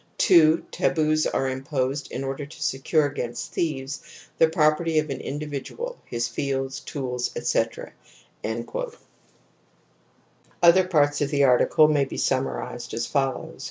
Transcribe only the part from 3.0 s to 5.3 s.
against thieves the property of an